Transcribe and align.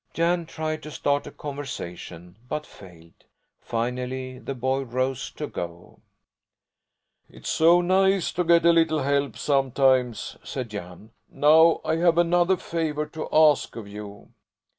Jan 0.15 0.47
tried 0.47 0.81
to 0.81 0.89
start 0.89 1.27
a 1.27 1.31
conversation, 1.31 2.35
but 2.49 2.65
failed. 2.65 3.25
Finally 3.59 4.39
the 4.39 4.55
boy 4.55 4.79
rose 4.81 5.29
to 5.33 5.45
go. 5.45 5.99
"It's 7.29 7.49
so 7.51 7.81
nice 7.81 8.31
to 8.31 8.43
get 8.43 8.65
a 8.65 8.73
little 8.73 9.03
help 9.03 9.37
sometimes," 9.37 10.37
said 10.43 10.69
Jan. 10.71 11.11
"Now 11.29 11.81
I 11.85 11.97
have 11.97 12.17
another 12.17 12.57
favour 12.57 13.05
to 13.09 13.29
ask 13.31 13.75
of 13.75 13.87
you. 13.87 14.31